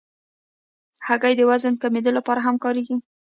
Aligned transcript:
هګۍ 1.07 1.33
د 1.37 1.41
وزن 1.49 1.73
کمېدو 1.81 2.11
لپاره 2.17 2.39
هم 2.47 2.55
کارېږي. 2.63 2.97